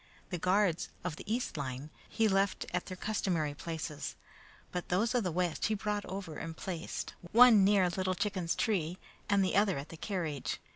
The 0.31 0.39
guards 0.39 0.89
of 1.03 1.15
the 1.15 1.31
east 1.31 1.57
line 1.57 1.91
he 2.09 2.27
left 2.27 2.65
at 2.73 2.87
their 2.87 2.97
customary 2.97 3.53
places, 3.53 4.15
but 4.71 4.89
those 4.89 5.13
of 5.13 5.23
the 5.23 5.31
west 5.31 5.67
he 5.67 5.75
brought 5.75 6.05
over 6.05 6.37
and 6.37 6.57
placed, 6.57 7.13
one 7.31 7.63
near 7.63 7.87
Little 7.87 8.15
Chicken's 8.15 8.55
tree, 8.55 8.97
and 9.29 9.45
the 9.45 9.55
other 9.55 9.77
at 9.77 9.89
the 9.89 9.97
carriage. 9.97 10.59